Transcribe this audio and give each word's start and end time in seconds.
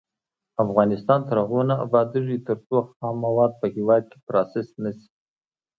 افغانستان 0.63 1.19
تر 1.27 1.35
هغو 1.43 1.61
نه 1.69 1.75
ابادیږي، 1.85 2.37
ترڅو 2.47 2.77
خام 2.93 3.15
مواد 3.25 3.51
په 3.61 3.65
هیواد 3.75 4.03
کې 4.11 4.17
پروسس 4.27 4.67
نشي. 4.83 5.09